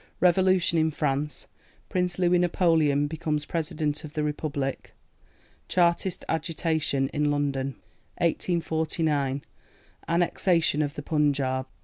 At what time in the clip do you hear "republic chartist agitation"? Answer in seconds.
4.23-7.07